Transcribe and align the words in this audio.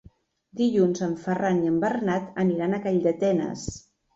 Dilluns 0.61 1.03
en 1.09 1.13
Ferran 1.27 1.61
i 1.67 1.71
en 1.73 1.77
Bernat 1.85 2.43
aniran 2.47 2.73
a 2.73 2.81
Calldetenes. 2.87 3.71